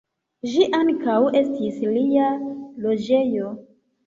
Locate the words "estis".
1.41-1.77